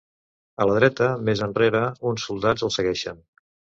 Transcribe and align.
A 0.63 0.65
la 0.69 0.77
dreta, 0.77 1.09
més 1.29 1.43
enrere, 1.47 1.81
uns 2.13 2.25
soldats 2.31 2.67
els 2.69 2.79
segueixen. 2.81 3.23